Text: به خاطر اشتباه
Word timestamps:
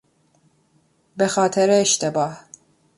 به 1.17 1.27
خاطر 1.27 1.69
اشتباه 1.71 2.39